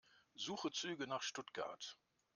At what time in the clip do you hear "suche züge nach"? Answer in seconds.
0.33-1.21